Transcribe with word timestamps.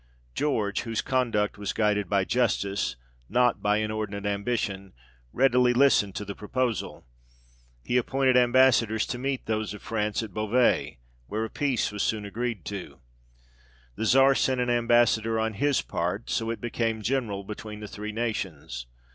George, 0.33 0.81
whose 0.81 0.99
conduct 0.99 1.59
was 1.59 1.73
guided 1.73 2.09
by 2.09 2.25
justice, 2.25 2.95
not 3.29 3.61
by 3.61 3.77
in 3.77 3.91
ordinate 3.91 4.25
ambition, 4.25 4.93
readily 5.31 5.75
listened 5.75 6.15
to 6.15 6.25
the 6.25 6.33
proposal. 6.33 7.05
He 7.83 7.97
appointed 7.97 8.35
ambassadors 8.35 9.05
to 9.05 9.19
meet 9.19 9.45
those 9.45 9.75
of 9.75 9.83
France 9.83 10.23
at 10.23 10.33
Beauvais, 10.33 10.97
where 11.27 11.45
a 11.45 11.51
peace 11.51 11.91
was 11.91 12.01
soon 12.01 12.25
agreed 12.25 12.65
to. 12.65 12.99
The 13.95 14.05
Czar 14.05 14.07
30 14.07 14.07
THE 14.07 14.07
REIGN 14.07 14.07
OF 14.07 14.07
GEORGE 14.07 14.37
VI. 14.37 14.41
sent 14.41 14.61
an 14.61 14.69
ambassador 14.71 15.39
on 15.39 15.53
his 15.53 15.81
part, 15.83 16.29
so 16.31 16.49
it 16.49 16.59
became 16.61 17.03
general 17.03 17.43
between 17.43 17.79
the 17.81 17.87
three 17.87 18.11
nations. 18.11 18.87